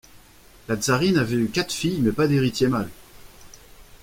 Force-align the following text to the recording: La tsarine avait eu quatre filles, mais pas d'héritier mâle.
La 0.67 0.77
tsarine 0.77 1.19
avait 1.19 1.35
eu 1.35 1.47
quatre 1.49 1.71
filles, 1.71 2.01
mais 2.01 2.11
pas 2.11 2.25
d'héritier 2.27 2.67
mâle. 2.67 2.89